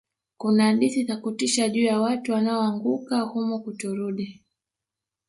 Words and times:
kuna 0.37 0.63
hadithi 0.65 1.03
za 1.03 1.17
kutisha 1.17 1.69
juu 1.69 1.83
ya 1.83 2.01
watu 2.01 2.31
wanaoanguka 2.31 3.21
humo 3.21 3.59
kutorudi 3.59 4.43